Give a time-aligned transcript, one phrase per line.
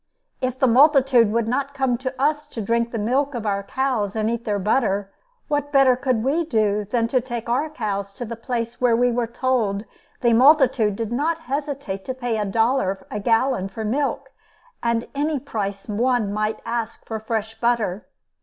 [0.41, 4.15] If the multitude would not come to us to drink the milk of our cows
[4.15, 5.13] and eat their butter,
[5.47, 9.11] what better could we do than to take our cows to the place where we
[9.11, 9.85] were told
[10.21, 14.31] the multitude did not hesitate to pay a dollar a gallon for milk
[14.81, 18.07] and any price one might ask for fresh butter!